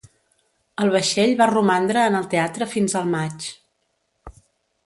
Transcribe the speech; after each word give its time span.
El 0.85 0.89
vaixell 0.95 1.33
va 1.41 1.47
romandre 1.51 2.05
en 2.13 2.19
el 2.21 2.27
teatre 2.33 2.69
fins 2.75 2.99
el 3.03 3.15
maig. 3.17 3.49